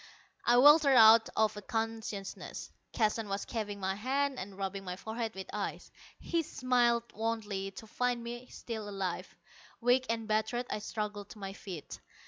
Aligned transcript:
I 0.45 0.57
weltered 0.57 0.95
out 0.97 1.29
of 1.37 1.55
unconsciousness. 1.55 2.71
Keston 2.91 3.29
was 3.29 3.45
chafing 3.45 3.79
my 3.79 3.93
hands 3.93 4.39
and 4.39 4.57
rubbing 4.57 4.83
my 4.83 4.95
forehead 4.95 5.35
with 5.35 5.53
ice. 5.53 5.91
He 6.19 6.41
smiled 6.41 7.03
wanly 7.13 7.69
to 7.75 7.85
find 7.85 8.23
me 8.23 8.47
still 8.47 8.89
alive. 8.89 9.35
Weak 9.79 10.07
and 10.09 10.27
battered, 10.27 10.65
I 10.71 10.79
struggled 10.79 11.29
to 11.29 11.37
my 11.37 11.53
feet. 11.53 11.99